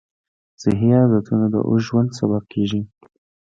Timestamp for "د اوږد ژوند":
1.53-2.09